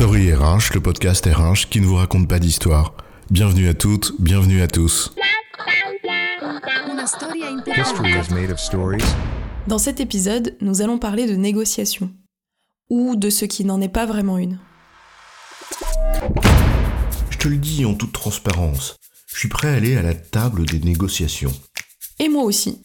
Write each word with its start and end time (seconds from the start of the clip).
Story 0.00 0.32
RH, 0.32 0.72
le 0.72 0.80
podcast 0.80 1.26
RH 1.26 1.68
qui 1.68 1.78
ne 1.78 1.84
vous 1.84 1.96
raconte 1.96 2.26
pas 2.26 2.38
d'histoire. 2.38 2.94
Bienvenue 3.30 3.68
à 3.68 3.74
toutes, 3.74 4.14
bienvenue 4.18 4.62
à 4.62 4.66
tous. 4.66 5.12
Dans 9.66 9.76
cet 9.76 10.00
épisode, 10.00 10.56
nous 10.62 10.80
allons 10.80 10.98
parler 10.98 11.26
de 11.26 11.36
négociation. 11.36 12.10
Ou 12.88 13.14
de 13.14 13.28
ce 13.28 13.44
qui 13.44 13.66
n'en 13.66 13.82
est 13.82 13.90
pas 13.90 14.06
vraiment 14.06 14.38
une. 14.38 14.58
Je 17.28 17.36
te 17.36 17.48
le 17.48 17.58
dis 17.58 17.84
en 17.84 17.92
toute 17.92 18.12
transparence, 18.12 18.96
je 19.26 19.38
suis 19.38 19.48
prêt 19.48 19.68
à 19.68 19.74
aller 19.74 19.98
à 19.98 20.02
la 20.02 20.14
table 20.14 20.64
des 20.64 20.78
négociations. 20.78 21.52
Et 22.18 22.30
moi 22.30 22.44
aussi. 22.44 22.80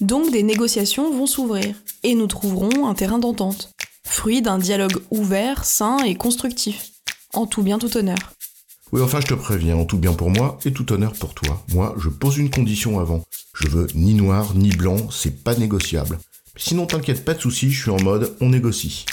Donc 0.00 0.32
des 0.32 0.42
négociations 0.42 1.16
vont 1.16 1.26
s'ouvrir, 1.26 1.76
et 2.02 2.16
nous 2.16 2.26
trouverons 2.26 2.88
un 2.88 2.94
terrain 2.94 3.20
d'entente, 3.20 3.70
fruit 4.08 4.42
d'un 4.42 4.58
dialogue 4.58 5.02
ouvert, 5.10 5.64
sain 5.64 5.98
et 5.98 6.14
constructif, 6.14 6.90
en 7.34 7.46
tout 7.46 7.62
bien 7.62 7.78
tout 7.78 7.96
honneur. 7.96 8.18
Oui, 8.90 9.02
enfin, 9.02 9.20
je 9.20 9.26
te 9.26 9.34
préviens, 9.34 9.76
en 9.76 9.84
tout 9.84 9.98
bien 9.98 10.14
pour 10.14 10.30
moi 10.30 10.58
et 10.64 10.72
tout 10.72 10.92
honneur 10.92 11.12
pour 11.12 11.34
toi. 11.34 11.62
Moi, 11.72 11.94
je 11.98 12.08
pose 12.08 12.38
une 12.38 12.50
condition 12.50 12.98
avant. 12.98 13.22
Je 13.54 13.68
veux 13.68 13.86
ni 13.94 14.14
noir 14.14 14.54
ni 14.54 14.70
blanc, 14.70 15.10
c'est 15.10 15.44
pas 15.44 15.54
négociable. 15.54 16.18
Sinon, 16.56 16.86
t'inquiète, 16.86 17.24
pas 17.24 17.34
de 17.34 17.40
soucis, 17.40 17.70
je 17.70 17.82
suis 17.82 17.90
en 17.90 18.00
mode 18.00 18.34
on 18.40 18.48
négocie. 18.48 19.04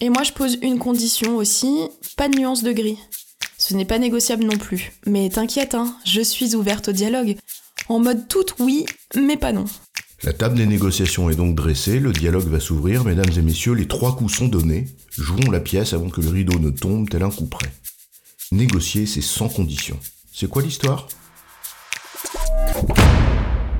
Et 0.00 0.10
moi 0.10 0.22
je 0.22 0.32
pose 0.32 0.58
une 0.60 0.78
condition 0.78 1.36
aussi, 1.36 1.88
pas 2.16 2.28
de 2.28 2.38
nuance 2.38 2.62
de 2.62 2.72
gris. 2.72 2.98
Ce 3.56 3.74
n'est 3.74 3.86
pas 3.86 3.98
négociable 3.98 4.44
non 4.44 4.58
plus. 4.58 4.92
Mais 5.06 5.30
t'inquiète, 5.30 5.74
hein, 5.74 5.96
je 6.04 6.20
suis 6.20 6.54
ouverte 6.54 6.88
au 6.88 6.92
dialogue. 6.92 7.36
En 7.88 7.98
mode 7.98 8.28
tout 8.28 8.44
oui, 8.58 8.84
mais 9.14 9.36
pas 9.36 9.52
non. 9.52 9.64
La 10.22 10.32
table 10.32 10.56
des 10.56 10.66
négociations 10.66 11.28
est 11.28 11.36
donc 11.36 11.54
dressée, 11.54 12.00
le 12.00 12.10
dialogue 12.10 12.48
va 12.48 12.58
s'ouvrir, 12.58 13.04
mesdames 13.04 13.30
et 13.36 13.42
messieurs, 13.42 13.74
les 13.74 13.86
trois 13.86 14.16
coups 14.16 14.32
sont 14.32 14.48
donnés. 14.48 14.86
Jouons 15.10 15.50
la 15.50 15.60
pièce 15.60 15.92
avant 15.92 16.08
que 16.08 16.22
le 16.22 16.28
rideau 16.28 16.58
ne 16.58 16.70
tombe 16.70 17.08
tel 17.08 17.22
un 17.22 17.30
coup 17.30 17.46
près. 17.46 17.70
Négocier, 18.50 19.04
c'est 19.04 19.20
sans 19.20 19.48
condition. 19.48 19.98
C'est 20.32 20.48
quoi 20.48 20.62
l'histoire? 20.62 21.06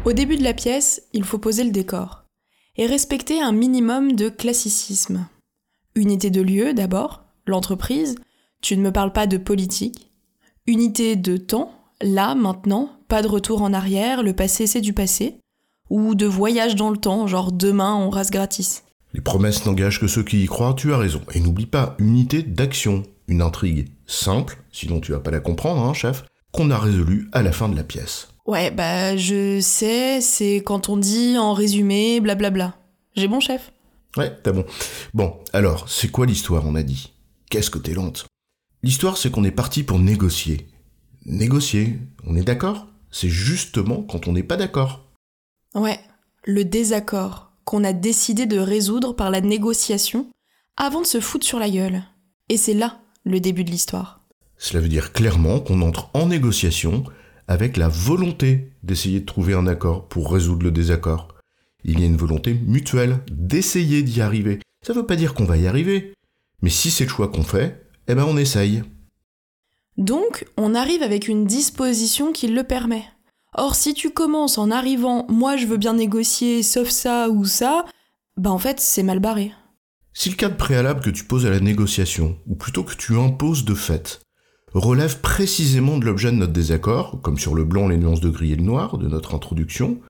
Au 0.04 0.12
début 0.12 0.36
de 0.36 0.44
la 0.44 0.52
pièce, 0.52 1.04
il 1.14 1.24
faut 1.24 1.38
poser 1.38 1.64
le 1.64 1.70
décor. 1.70 2.24
Et 2.76 2.86
respecter 2.86 3.40
un 3.40 3.52
minimum 3.52 4.12
de 4.12 4.28
classicisme. 4.28 5.26
Unité 5.94 6.28
de 6.28 6.42
lieu 6.42 6.74
d'abord, 6.74 7.24
l'entreprise, 7.46 8.16
tu 8.60 8.76
ne 8.76 8.82
me 8.82 8.92
parles 8.92 9.14
pas 9.14 9.26
de 9.26 9.38
politique. 9.38 10.12
Unité 10.66 11.16
de 11.16 11.38
temps, 11.38 11.72
là, 12.02 12.34
maintenant, 12.34 12.90
pas 13.08 13.22
de 13.22 13.28
retour 13.28 13.62
en 13.62 13.72
arrière, 13.72 14.22
le 14.22 14.34
passé 14.34 14.66
c'est 14.66 14.82
du 14.82 14.92
passé. 14.92 15.40
Ou 15.90 16.14
de 16.14 16.26
voyage 16.26 16.74
dans 16.74 16.90
le 16.90 16.96
temps, 16.96 17.26
genre 17.26 17.52
demain 17.52 17.94
on 17.94 18.10
rase 18.10 18.30
gratis. 18.30 18.82
Les 19.12 19.20
promesses 19.20 19.64
n'engagent 19.64 20.00
que 20.00 20.08
ceux 20.08 20.22
qui 20.22 20.42
y 20.42 20.46
croient, 20.46 20.74
tu 20.74 20.92
as 20.92 20.98
raison. 20.98 21.22
Et 21.32 21.40
n'oublie 21.40 21.66
pas, 21.66 21.94
unité 21.98 22.42
d'action, 22.42 23.04
une 23.28 23.42
intrigue 23.42 23.88
simple, 24.06 24.58
sinon 24.72 25.00
tu 25.00 25.12
vas 25.12 25.20
pas 25.20 25.30
la 25.30 25.40
comprendre, 25.40 25.82
hein, 25.82 25.94
chef, 25.94 26.24
qu'on 26.52 26.70
a 26.70 26.78
résolue 26.78 27.28
à 27.32 27.42
la 27.42 27.52
fin 27.52 27.68
de 27.68 27.76
la 27.76 27.84
pièce. 27.84 28.28
Ouais, 28.46 28.70
bah 28.70 29.16
je 29.16 29.60
sais, 29.60 30.20
c'est 30.20 30.56
quand 30.56 30.88
on 30.88 30.96
dit 30.96 31.36
en 31.38 31.52
résumé, 31.52 32.20
blablabla. 32.20 32.74
J'ai 33.14 33.28
bon 33.28 33.40
chef? 33.40 33.72
Ouais, 34.16 34.36
t'as 34.42 34.52
bon. 34.52 34.64
Bon, 35.14 35.34
alors, 35.52 35.88
c'est 35.88 36.08
quoi 36.08 36.26
l'histoire, 36.26 36.64
on 36.66 36.74
a 36.74 36.82
dit? 36.82 37.12
Qu'est-ce 37.50 37.70
que 37.70 37.78
t'es 37.78 37.94
lente? 37.94 38.26
L'histoire, 38.82 39.16
c'est 39.16 39.30
qu'on 39.30 39.44
est 39.44 39.50
parti 39.50 39.82
pour 39.82 39.98
négocier. 39.98 40.68
Négocier, 41.24 41.98
on 42.24 42.36
est 42.36 42.44
d'accord? 42.44 42.86
C'est 43.10 43.28
justement 43.28 44.02
quand 44.02 44.28
on 44.28 44.32
n'est 44.32 44.42
pas 44.42 44.56
d'accord. 44.56 45.05
Ouais, 45.76 46.00
le 46.46 46.64
désaccord 46.64 47.52
qu'on 47.66 47.84
a 47.84 47.92
décidé 47.92 48.46
de 48.46 48.58
résoudre 48.58 49.14
par 49.14 49.30
la 49.30 49.42
négociation 49.42 50.26
avant 50.78 51.02
de 51.02 51.06
se 51.06 51.20
foutre 51.20 51.44
sur 51.44 51.58
la 51.58 51.68
gueule. 51.68 52.02
Et 52.48 52.56
c'est 52.56 52.72
là 52.72 53.02
le 53.24 53.40
début 53.40 53.62
de 53.62 53.70
l'histoire. 53.70 54.24
Cela 54.56 54.80
veut 54.80 54.88
dire 54.88 55.12
clairement 55.12 55.60
qu'on 55.60 55.82
entre 55.82 56.08
en 56.14 56.28
négociation 56.28 57.04
avec 57.46 57.76
la 57.76 57.88
volonté 57.88 58.72
d'essayer 58.84 59.20
de 59.20 59.26
trouver 59.26 59.52
un 59.52 59.66
accord 59.66 60.08
pour 60.08 60.32
résoudre 60.32 60.64
le 60.64 60.70
désaccord. 60.70 61.28
Il 61.84 62.00
y 62.00 62.04
a 62.04 62.06
une 62.06 62.16
volonté 62.16 62.54
mutuelle 62.54 63.18
d'essayer 63.30 64.02
d'y 64.02 64.22
arriver. 64.22 64.60
Ça 64.80 64.94
ne 64.94 64.98
veut 65.00 65.06
pas 65.06 65.16
dire 65.16 65.34
qu'on 65.34 65.44
va 65.44 65.58
y 65.58 65.66
arriver, 65.66 66.14
mais 66.62 66.70
si 66.70 66.90
c'est 66.90 67.04
le 67.04 67.10
choix 67.10 67.28
qu'on 67.28 67.42
fait, 67.42 67.86
eh 68.08 68.14
ben 68.14 68.24
on 68.24 68.38
essaye. 68.38 68.82
Donc, 69.98 70.46
on 70.56 70.74
arrive 70.74 71.02
avec 71.02 71.28
une 71.28 71.44
disposition 71.44 72.32
qui 72.32 72.48
le 72.48 72.64
permet. 72.64 73.04
Or, 73.58 73.74
si 73.74 73.94
tu 73.94 74.10
commences 74.10 74.58
en 74.58 74.70
arrivant, 74.70 75.26
moi 75.28 75.56
je 75.56 75.66
veux 75.66 75.78
bien 75.78 75.94
négocier, 75.94 76.62
sauf 76.62 76.90
ça 76.90 77.30
ou 77.30 77.46
ça, 77.46 77.86
bah 78.36 78.50
en 78.50 78.58
fait, 78.58 78.80
c'est 78.80 79.02
mal 79.02 79.18
barré. 79.18 79.52
Si 80.12 80.28
le 80.28 80.36
cadre 80.36 80.56
préalable 80.56 81.00
que 81.00 81.10
tu 81.10 81.24
poses 81.24 81.46
à 81.46 81.50
la 81.50 81.60
négociation, 81.60 82.38
ou 82.46 82.54
plutôt 82.54 82.84
que 82.84 82.94
tu 82.94 83.18
imposes 83.18 83.64
de 83.64 83.74
fait, 83.74 84.20
relève 84.74 85.20
précisément 85.20 85.96
de 85.96 86.04
l'objet 86.04 86.30
de 86.30 86.36
notre 86.36 86.52
désaccord, 86.52 87.20
comme 87.22 87.38
sur 87.38 87.54
le 87.54 87.64
blanc, 87.64 87.88
les 87.88 87.96
nuances 87.96 88.20
de 88.20 88.28
gris 88.28 88.52
et 88.52 88.56
le 88.56 88.62
noir 88.62 88.98
de 88.98 89.08
notre 89.08 89.34
introduction, 89.34 90.00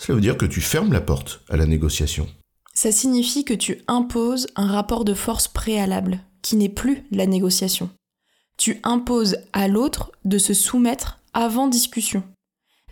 cela 0.00 0.16
veut 0.16 0.22
dire 0.22 0.38
que 0.38 0.46
tu 0.46 0.62
fermes 0.62 0.92
la 0.92 1.02
porte 1.02 1.42
à 1.50 1.58
la 1.58 1.66
négociation. 1.66 2.26
Ça 2.72 2.90
signifie 2.90 3.44
que 3.44 3.54
tu 3.54 3.82
imposes 3.86 4.46
un 4.56 4.66
rapport 4.66 5.04
de 5.04 5.14
force 5.14 5.46
préalable, 5.46 6.20
qui 6.40 6.56
n'est 6.56 6.70
plus 6.70 7.04
la 7.10 7.26
négociation. 7.26 7.90
Tu 8.56 8.80
imposes 8.82 9.36
à 9.52 9.68
l'autre 9.68 10.12
de 10.24 10.38
se 10.38 10.54
soumettre 10.54 11.20
avant 11.32 11.68
discussion. 11.68 12.22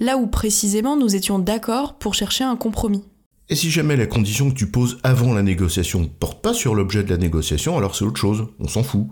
Là 0.03 0.17
où 0.17 0.27
précisément 0.27 0.97
nous 0.97 1.15
étions 1.15 1.39
d'accord 1.39 1.97
pour 1.97 2.15
chercher 2.15 2.43
un 2.43 2.57
compromis. 2.57 3.05
Et 3.49 3.55
si 3.55 3.71
jamais 3.71 3.95
la 3.95 4.09
condition 4.09 4.51
que 4.51 4.57
tu 4.57 4.67
poses 4.67 4.99
avant 5.05 5.33
la 5.33 5.45
négociation 5.45 6.01
ne 6.01 6.07
porte 6.07 6.43
pas 6.43 6.53
sur 6.53 6.75
l'objet 6.75 7.05
de 7.05 7.11
la 7.11 7.19
négociation, 7.19 7.79
alors 7.79 7.95
c'est 7.95 8.05
autre 8.05 8.19
chose, 8.19 8.49
on 8.59 8.67
s'en 8.67 8.83
fout. 8.83 9.07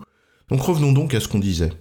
Donc 0.49 0.59
revenons 0.59 0.91
donc 0.91 1.13
à 1.13 1.21
ce 1.21 1.29
qu'on 1.29 1.39
disait. 1.39 1.71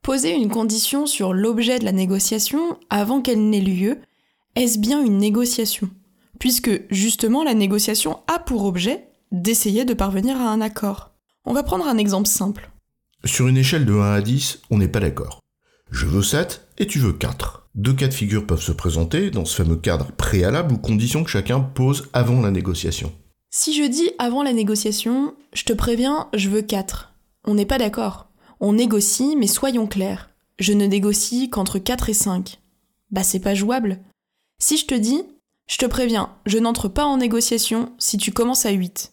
Poser 0.00 0.34
une 0.34 0.48
condition 0.48 1.04
sur 1.04 1.34
l'objet 1.34 1.78
de 1.78 1.84
la 1.84 1.92
négociation 1.92 2.78
avant 2.88 3.20
qu'elle 3.20 3.50
n'ait 3.50 3.60
lieu, 3.60 3.98
est-ce 4.56 4.78
bien 4.78 5.04
une 5.04 5.18
négociation? 5.18 5.90
Puisque 6.40 6.90
justement 6.90 7.44
la 7.44 7.52
négociation 7.52 8.20
a 8.28 8.38
pour 8.38 8.64
objet 8.64 9.08
d'essayer 9.30 9.84
de 9.84 9.92
parvenir 9.92 10.40
à 10.40 10.48
un 10.48 10.62
accord. 10.62 11.10
On 11.44 11.52
va 11.52 11.64
prendre 11.64 11.86
un 11.86 11.98
exemple 11.98 12.28
simple. 12.28 12.70
Sur 13.26 13.46
une 13.46 13.58
échelle 13.58 13.84
de 13.84 13.92
1 13.92 14.14
à 14.14 14.22
10, 14.22 14.62
on 14.70 14.78
n'est 14.78 14.88
pas 14.88 15.00
d'accord. 15.00 15.43
Je 15.90 16.06
veux 16.06 16.22
7 16.22 16.66
et 16.78 16.86
tu 16.86 16.98
veux 16.98 17.12
4. 17.12 17.68
Deux 17.74 17.92
cas 17.92 18.08
de 18.08 18.14
figure 18.14 18.46
peuvent 18.46 18.62
se 18.62 18.72
présenter 18.72 19.30
dans 19.30 19.44
ce 19.44 19.56
fameux 19.56 19.76
cadre 19.76 20.12
préalable 20.12 20.74
ou 20.74 20.78
condition 20.78 21.24
que 21.24 21.30
chacun 21.30 21.60
pose 21.60 22.08
avant 22.12 22.40
la 22.40 22.50
négociation. 22.50 23.12
Si 23.50 23.74
je 23.74 23.88
dis 23.88 24.10
avant 24.18 24.42
la 24.42 24.52
négociation, 24.52 25.34
je 25.52 25.64
te 25.64 25.72
préviens, 25.72 26.28
je 26.34 26.48
veux 26.48 26.62
4. 26.62 27.12
On 27.46 27.54
n'est 27.54 27.66
pas 27.66 27.78
d'accord. 27.78 28.28
On 28.60 28.72
négocie, 28.72 29.36
mais 29.36 29.46
soyons 29.46 29.86
clairs. 29.86 30.30
Je 30.58 30.72
ne 30.72 30.86
négocie 30.86 31.50
qu'entre 31.50 31.78
4 31.78 32.10
et 32.10 32.14
5. 32.14 32.60
Bah 33.10 33.22
c'est 33.22 33.40
pas 33.40 33.54
jouable. 33.54 33.98
Si 34.58 34.76
je 34.76 34.86
te 34.86 34.94
dis, 34.94 35.22
je 35.66 35.78
te 35.78 35.86
préviens, 35.86 36.30
je 36.46 36.58
n'entre 36.58 36.88
pas 36.88 37.04
en 37.04 37.16
négociation 37.16 37.92
si 37.98 38.16
tu 38.18 38.32
commences 38.32 38.66
à 38.66 38.70
8. 38.70 39.12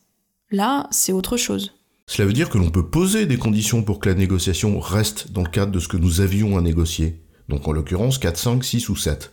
Là, 0.51 0.87
c'est 0.91 1.13
autre 1.13 1.37
chose. 1.37 1.73
Cela 2.11 2.27
veut 2.27 2.33
dire 2.33 2.49
que 2.49 2.57
l'on 2.57 2.69
peut 2.69 2.89
poser 2.89 3.25
des 3.25 3.37
conditions 3.37 3.83
pour 3.83 4.01
que 4.01 4.09
la 4.09 4.15
négociation 4.15 4.81
reste 4.81 5.31
dans 5.31 5.43
le 5.43 5.49
cadre 5.49 5.71
de 5.71 5.79
ce 5.79 5.87
que 5.87 5.95
nous 5.95 6.19
avions 6.19 6.57
à 6.57 6.61
négocier. 6.61 7.23
Donc 7.47 7.69
en 7.69 7.71
l'occurrence 7.71 8.17
4, 8.17 8.37
5, 8.37 8.65
6 8.65 8.89
ou 8.89 8.97
7. 8.97 9.31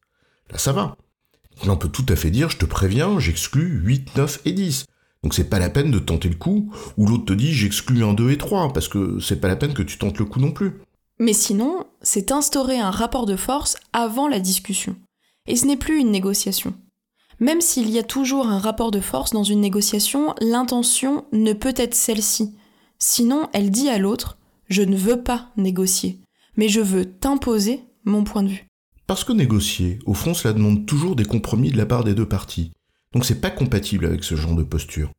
Là 0.53 0.59
ça 0.59 0.71
va. 0.71 0.97
Là 1.65 1.72
on 1.72 1.77
peut 1.77 1.89
tout 1.89 2.06
à 2.09 2.15
fait 2.15 2.31
dire 2.31 2.50
je 2.50 2.56
te 2.56 2.66
préviens, 2.66 3.19
j'exclus 3.19 3.81
8, 3.83 4.16
9 4.16 4.43
et 4.44 4.53
10. 4.53 4.84
Donc 5.25 5.34
c'est 5.34 5.50
pas 5.50 5.59
la 5.59 5.71
peine 5.71 5.91
de 5.91 5.99
tenter 5.99 6.28
le 6.28 6.37
coup, 6.37 6.72
ou 6.97 7.09
l'autre 7.09 7.25
te 7.25 7.33
dit 7.33 7.53
j'exclus 7.53 8.05
1, 8.05 8.15
2 8.15 8.31
et 8.31 8.39
3, 8.39 8.72
parce 8.72 8.87
que 8.87 9.19
c'est 9.19 9.41
pas 9.41 9.49
la 9.49 9.56
peine 9.56 9.75
que 9.75 9.83
tu 9.83 9.99
tentes 9.99 10.21
le 10.21 10.25
coup 10.25 10.39
non 10.39 10.53
plus. 10.53 10.75
Mais 11.19 11.33
sinon, 11.33 11.84
c'est 12.00 12.31
instaurer 12.31 12.78
un 12.78 12.93
rapport 12.93 13.27
de 13.27 13.34
force 13.34 13.77
avant 13.93 14.28
la 14.28 14.39
discussion. 14.39 14.95
Et 15.49 15.56
ce 15.56 15.66
n'est 15.66 15.77
plus 15.77 15.99
une 15.99 16.12
négociation. 16.12 16.75
Même 17.41 17.60
s'il 17.60 17.91
y 17.91 17.99
a 17.99 18.05
toujours 18.05 18.47
un 18.47 18.60
rapport 18.60 18.93
de 18.93 19.00
force 19.00 19.33
dans 19.33 19.43
une 19.43 19.60
négociation, 19.60 20.37
l'intention 20.41 21.25
ne 21.33 21.53
peut 21.54 21.75
être 21.77 21.97
celle-ci. 21.97 22.54
Sinon, 22.98 23.48
elle 23.53 23.71
dit 23.71 23.89
à 23.89 23.98
l'autre 23.98 24.39
Je 24.68 24.83
ne 24.83 24.97
veux 24.97 25.22
pas 25.22 25.50
négocier, 25.56 26.21
mais 26.56 26.68
je 26.68 26.80
veux 26.80 27.04
t'imposer 27.04 27.80
mon 28.04 28.24
point 28.24 28.42
de 28.42 28.48
vue. 28.48 28.66
Parce 29.06 29.24
que 29.24 29.33
négocier, 29.33 29.98
au 30.04 30.15
fond, 30.15 30.34
cela 30.34 30.53
demande 30.53 30.84
toujours 30.84 31.16
des 31.16 31.24
compromis 31.24 31.71
de 31.71 31.78
la 31.78 31.86
part 31.86 32.04
des 32.04 32.15
deux 32.15 32.28
parties. 32.28 32.72
Donc 33.12 33.24
c'est 33.24 33.41
pas 33.41 33.50
compatible 33.50 34.04
avec 34.04 34.24
ce 34.24 34.34
genre 34.34 34.54
de 34.54 34.62
posture. 34.62 35.12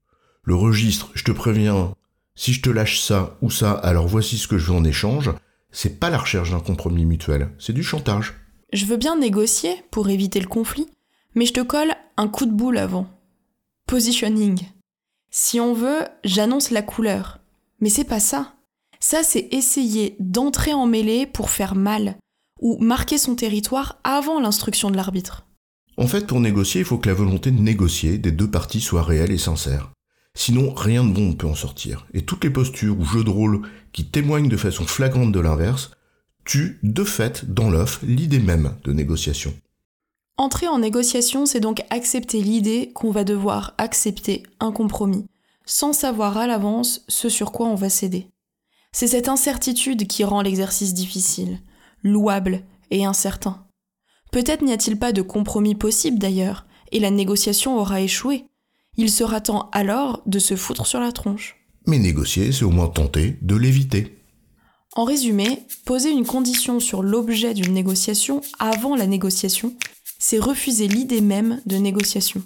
Le 0.43 0.55
registre, 0.55 1.09
je 1.15 1.23
te 1.23 1.31
préviens, 1.31 1.93
si 2.35 2.53
je 2.53 2.61
te 2.61 2.69
lâche 2.69 2.99
ça 2.99 3.37
ou 3.41 3.49
ça, 3.49 3.71
alors 3.71 4.07
voici 4.07 4.37
ce 4.37 4.47
que 4.47 4.57
je 4.57 4.67
veux 4.67 4.77
en 4.77 4.83
échange, 4.83 5.31
c'est 5.71 5.99
pas 5.99 6.09
la 6.09 6.17
recherche 6.17 6.51
d'un 6.51 6.59
compromis 6.59 7.05
mutuel, 7.05 7.49
c'est 7.59 7.73
du 7.73 7.83
chantage. 7.83 8.33
Je 8.73 8.85
veux 8.85 8.97
bien 8.97 9.17
négocier 9.17 9.75
pour 9.91 10.09
éviter 10.09 10.39
le 10.39 10.47
conflit, 10.47 10.87
mais 11.33 11.45
je 11.45 11.53
te 11.53 11.61
colle 11.61 11.93
un 12.17 12.27
coup 12.27 12.45
de 12.45 12.51
boule 12.51 12.77
avant. 12.77 13.07
Positioning. 13.87 14.67
Si 15.31 15.59
on 15.59 15.73
veut, 15.73 16.01
j'annonce 16.23 16.69
la 16.69 16.81
couleur. 16.81 17.38
Mais 17.81 17.89
c'est 17.89 18.03
pas 18.03 18.19
ça. 18.19 18.53
Ça, 18.99 19.23
c'est 19.23 19.47
essayer 19.51 20.15
d'entrer 20.19 20.73
en 20.73 20.85
mêlée 20.85 21.25
pour 21.25 21.49
faire 21.49 21.75
mal, 21.75 22.17
ou 22.59 22.77
marquer 22.79 23.17
son 23.17 23.35
territoire 23.35 23.99
avant 24.03 24.39
l'instruction 24.39 24.91
de 24.91 24.97
l'arbitre. 24.97 25.45
En 25.97 26.07
fait, 26.07 26.27
pour 26.27 26.39
négocier, 26.39 26.81
il 26.81 26.85
faut 26.85 26.97
que 26.97 27.09
la 27.09 27.15
volonté 27.15 27.51
de 27.51 27.61
négocier 27.61 28.17
des 28.17 28.31
deux 28.31 28.49
parties 28.49 28.81
soit 28.81 29.03
réelle 29.03 29.31
et 29.31 29.37
sincère. 29.37 29.91
Sinon, 30.35 30.73
rien 30.73 31.03
de 31.03 31.11
bon 31.11 31.29
ne 31.29 31.33
peut 31.33 31.47
en 31.47 31.55
sortir. 31.55 32.07
Et 32.13 32.21
toutes 32.21 32.43
les 32.43 32.49
postures 32.49 32.97
ou 32.97 33.03
jeux 33.03 33.23
de 33.23 33.29
rôle 33.29 33.61
qui 33.91 34.05
témoignent 34.05 34.47
de 34.47 34.57
façon 34.57 34.85
flagrante 34.85 35.31
de 35.31 35.39
l'inverse 35.39 35.91
tuent 36.45 36.79
de 36.83 37.03
fait 37.03 37.51
dans 37.51 37.69
l'œuf 37.69 37.99
l'idée 38.03 38.39
même 38.39 38.75
de 38.83 38.93
négociation. 38.93 39.53
Entrer 40.37 40.69
en 40.69 40.79
négociation, 40.79 41.45
c'est 41.45 41.59
donc 41.59 41.81
accepter 41.89 42.41
l'idée 42.41 42.91
qu'on 42.93 43.11
va 43.11 43.25
devoir 43.25 43.73
accepter 43.77 44.43
un 44.61 44.71
compromis, 44.71 45.25
sans 45.69 45.93
savoir 45.93 46.35
à 46.37 46.47
l'avance 46.47 47.05
ce 47.07 47.29
sur 47.29 47.51
quoi 47.51 47.67
on 47.67 47.75
va 47.75 47.89
céder. 47.89 48.27
C'est 48.91 49.07
cette 49.07 49.29
incertitude 49.29 50.07
qui 50.07 50.23
rend 50.23 50.41
l'exercice 50.41 50.95
difficile, 50.95 51.59
louable 52.01 52.63
et 52.89 53.05
incertain. 53.05 53.67
Peut-être 54.31 54.63
n'y 54.63 54.73
a-t-il 54.73 54.97
pas 54.97 55.11
de 55.11 55.21
compromis 55.21 55.75
possible 55.75 56.17
d'ailleurs, 56.17 56.65
et 56.91 56.99
la 56.99 57.11
négociation 57.11 57.77
aura 57.77 58.01
échoué. 58.01 58.45
Il 58.97 59.11
sera 59.11 59.41
temps 59.41 59.69
alors 59.71 60.23
de 60.25 60.39
se 60.39 60.55
foutre 60.55 60.87
sur 60.87 60.99
la 60.99 61.11
tronche. 61.11 61.55
Mais 61.85 61.99
négocier, 61.99 62.51
c'est 62.51 62.65
au 62.65 62.71
moins 62.71 62.87
tenter 62.87 63.37
de 63.43 63.55
l'éviter. 63.55 64.17
En 64.95 65.03
résumé, 65.03 65.67
poser 65.85 66.09
une 66.09 66.25
condition 66.25 66.79
sur 66.79 67.03
l'objet 67.03 67.53
d'une 67.53 67.73
négociation 67.73 68.41
avant 68.57 68.95
la 68.95 69.05
négociation, 69.05 69.75
c'est 70.17 70.39
refuser 70.39 70.87
l'idée 70.87 71.21
même 71.21 71.61
de 71.67 71.77
négociation. 71.77 72.41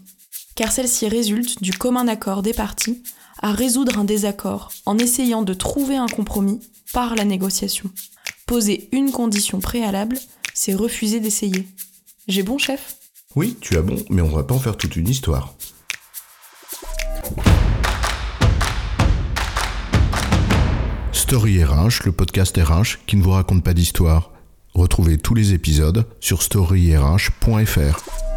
Car 0.56 0.72
celle-ci 0.72 1.08
résulte 1.08 1.62
du 1.62 1.74
commun 1.74 2.08
accord 2.08 2.44
des 2.44 2.54
parties 2.54 3.02
à 3.42 3.52
résoudre 3.52 3.98
un 3.98 4.04
désaccord 4.04 4.72
en 4.86 4.98
essayant 4.98 5.42
de 5.42 5.54
trouver 5.54 5.98
un 5.98 6.08
compromis 6.08 6.60
par 6.94 7.16
la 7.16 7.26
négociation. 7.26 7.90
Poser 8.46 8.88
une 8.92 9.12
condition 9.12 9.60
préalable, 9.60 10.18
c'est 10.54 10.76
refuser 10.76 11.20
d'essayer. 11.20 11.68
J'ai 12.28 12.44
bon, 12.44 12.58
chef? 12.58 12.98
Oui, 13.36 13.58
tu 13.62 13.78
as 13.78 13.82
bon, 13.82 13.96
mais 14.10 14.22
on 14.22 14.30
va 14.30 14.44
pas 14.44 14.54
en 14.54 14.60
faire 14.60 14.78
toute 14.78 14.96
une 14.96 15.10
histoire. 15.10 15.56
Story 21.12 21.64
RH, 21.64 22.06
le 22.06 22.12
podcast 22.12 22.56
RH 22.56 23.06
qui 23.08 23.18
ne 23.18 23.24
vous 23.24 23.32
raconte 23.32 23.64
pas 23.64 23.74
d'histoire. 23.74 24.32
Retrouvez 24.76 25.18
tous 25.18 25.34
les 25.34 25.54
épisodes 25.54 26.06
sur 26.20 26.44
storyrh.fr. 26.44 28.33